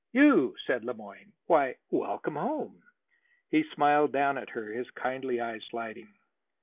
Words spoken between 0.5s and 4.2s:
said Le Moyne. "Why, welcome home." He smiled